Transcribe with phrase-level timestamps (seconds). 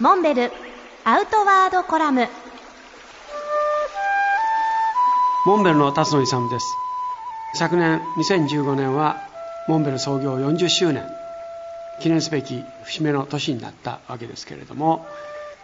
[0.00, 0.52] モンベル
[1.04, 2.28] アウトワードコラム。
[5.44, 6.66] モンベルの辰野勇です。
[7.54, 9.16] 昨年2015年は
[9.66, 11.02] モンベル創業40周年
[12.00, 15.04] 記念すべき節目の年になったわけですけれども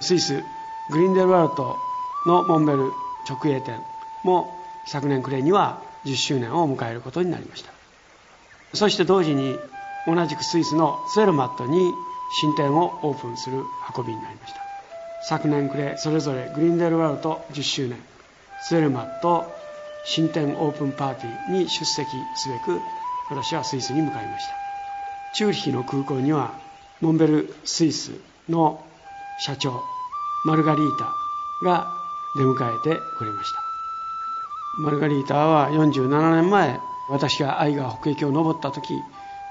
[0.01, 0.43] スイス
[0.91, 1.77] グリンデルワルト
[2.27, 2.91] のモンベル
[3.29, 3.79] 直営店
[4.25, 4.59] も
[4.89, 7.71] 昨年暮れには10周年を迎えることになりました。
[8.73, 9.57] そして同時に
[10.09, 11.93] 同じくスイスのスエルマットに
[12.31, 13.63] 新店をオープンする
[13.97, 14.61] 運びになりました。
[15.29, 17.99] 昨年暮れそれぞれグリンデルワルト10周年。
[18.67, 19.53] スエルマット
[20.07, 22.81] 新店オープンパーティーに出席すべく
[23.31, 24.55] 私はスイスに向かいました。
[25.35, 26.55] チューリヒの空港には
[27.01, 28.13] モンベルスイス
[28.49, 28.85] の
[29.41, 29.83] 社長
[30.45, 31.13] マルガリータ
[31.65, 31.87] が
[32.37, 33.63] 出迎えてくれました。
[34.83, 36.81] マルガリータは47年前
[37.11, 38.95] 私が愛川北駅を登った時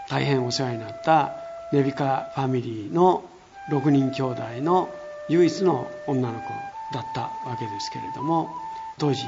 [0.09, 1.42] 大変お世話になった
[1.73, 3.23] ネビカファミリーの
[3.71, 4.89] 6人兄弟の
[5.27, 6.49] 唯一の女の子
[6.93, 8.51] だったわけですけれども
[8.99, 9.23] 当時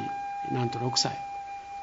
[0.52, 1.12] なんと6歳。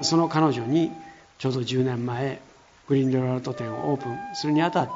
[0.02, 0.92] その彼女に
[1.38, 2.40] ちょうど10年前
[2.86, 4.92] グリーンデルアルト店をオープンするにあたって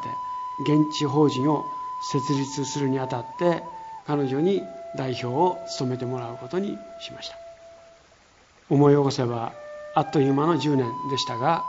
[0.72, 1.64] 現地法人を
[2.12, 3.64] 設立するにあたって
[4.06, 4.62] 彼女に
[4.96, 7.36] 代表を務めてもらうことにしました。
[8.70, 9.52] 思い起こせば
[9.96, 11.64] あっという間の10年でしたが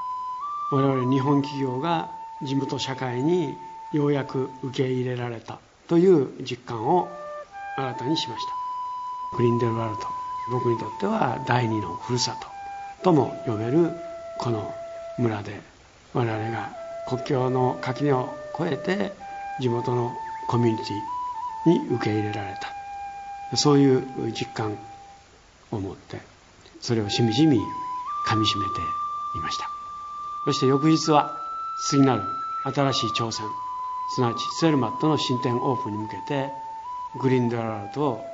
[0.71, 2.11] 我々日本企業が
[2.43, 3.57] 地元社会に
[3.93, 7.09] ようやく受け入れられたという実感を
[7.77, 9.37] 新たにしました。
[9.37, 10.07] グリンデルワルト
[10.51, 12.47] 僕にとっては第二のふるさと
[13.03, 13.91] とも呼べる
[14.39, 14.73] この
[15.17, 15.59] 村で
[16.13, 16.71] 我々が
[17.07, 19.13] 国境の垣根を越えて
[19.59, 20.11] 地元の
[20.47, 22.57] コミュニティに受け入れられ
[23.51, 23.57] た。
[23.57, 24.77] そういう実感
[25.71, 26.19] を持って
[26.81, 27.59] それをしみじみ
[28.25, 28.71] かみしめて
[29.37, 29.69] いました。
[30.45, 31.37] そして翌日は
[31.85, 32.23] 次なる
[32.65, 33.45] 新しい挑戦。
[34.09, 36.51] すなわちセルマットの新店オープンに向けて
[37.19, 38.25] グリンドラルトを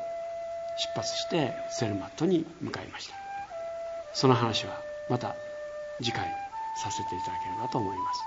[0.95, 3.15] 出発してセルマットに向かいました。
[4.13, 5.35] その話はまた
[6.01, 6.27] 次回
[6.75, 8.19] させていただければと思います。